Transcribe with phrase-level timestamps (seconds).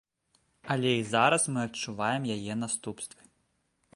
[0.75, 3.21] Але і зараз мы адчуваем яе наступствы.